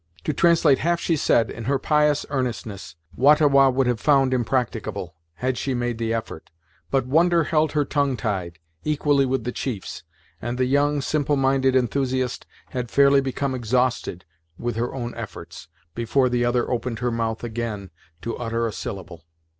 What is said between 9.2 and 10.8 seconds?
with the chiefs, and the